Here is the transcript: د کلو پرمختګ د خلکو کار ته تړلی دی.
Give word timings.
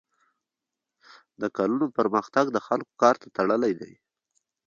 د 1.41 1.43
کلو 1.57 1.85
پرمختګ 1.97 2.45
د 2.51 2.57
خلکو 2.67 2.93
کار 3.01 3.15
ته 3.21 3.27
تړلی 3.37 3.73
دی. 3.79 3.93